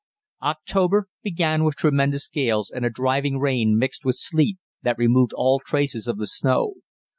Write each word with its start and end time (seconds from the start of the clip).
October 0.41 1.07
began 1.21 1.63
with 1.63 1.75
tremendous 1.75 2.27
gales 2.27 2.71
and 2.71 2.83
a 2.83 2.89
driving 2.89 3.37
rain 3.37 3.77
mixed 3.77 4.03
with 4.03 4.15
sleet, 4.17 4.57
that 4.81 4.97
removed 4.97 5.31
all 5.35 5.59
traces 5.59 6.07
of 6.07 6.17
the 6.17 6.25
snow. 6.25 6.73